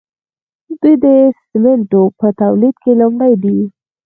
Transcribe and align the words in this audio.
دوی 0.81 0.95
د 1.03 1.05
سیمنټو 1.47 2.01
په 2.19 2.27
تولید 2.41 2.75
کې 2.83 2.91
لومړی 3.01 3.33
دي. 3.43 3.57